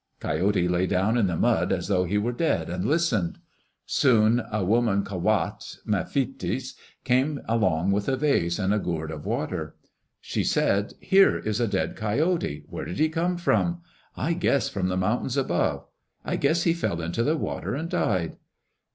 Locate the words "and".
2.71-2.83, 8.57-8.73, 17.75-17.87